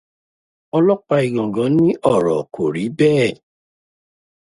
[0.77, 3.31] Ọlọ́pàá Igàngàn ní ọ̀rọ̀ kò rí bẹ́ẹ̀.